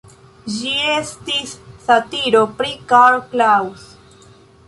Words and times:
Ĝi 0.53 0.69
estis 0.93 1.51
satiro 1.83 2.41
pri 2.61 2.73
Karl 2.93 3.21
Kraus. 3.35 3.87